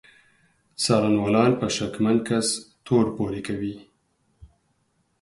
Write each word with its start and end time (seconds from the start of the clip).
څارنوالان 0.83 1.51
په 1.59 1.67
شکمن 1.75 2.17
کس 2.27 2.47
تور 2.85 3.05
پورې 3.15 3.41
کوي. 3.47 3.75